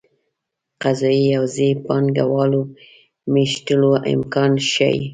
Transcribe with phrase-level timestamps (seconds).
[0.81, 2.61] قضايي حوزې پانګه والو
[3.33, 5.01] مېشتولو امکان ښيي.